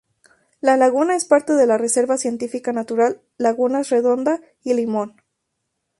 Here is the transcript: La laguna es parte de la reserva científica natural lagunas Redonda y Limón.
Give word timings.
La 0.61 0.77
laguna 0.77 1.15
es 1.15 1.25
parte 1.25 1.53
de 1.53 1.67
la 1.67 1.77
reserva 1.77 2.17
científica 2.17 2.73
natural 2.73 3.21
lagunas 3.37 3.89
Redonda 3.91 4.41
y 4.63 4.73
Limón. 4.73 5.21